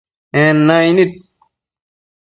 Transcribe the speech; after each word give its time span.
En 0.43 0.55
naic 0.67 0.91
nid 0.95 1.11